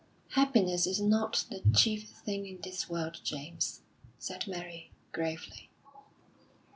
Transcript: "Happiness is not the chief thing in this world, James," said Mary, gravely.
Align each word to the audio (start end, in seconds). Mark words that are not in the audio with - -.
"Happiness 0.29 0.87
is 0.87 0.99
not 0.99 1.45
the 1.51 1.61
chief 1.77 2.09
thing 2.09 2.47
in 2.47 2.57
this 2.63 2.89
world, 2.89 3.21
James," 3.23 3.81
said 4.17 4.47
Mary, 4.47 4.89
gravely. 5.11 5.69